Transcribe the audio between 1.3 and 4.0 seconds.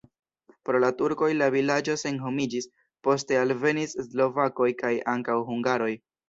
la vilaĝo senhomiĝis, poste alvenis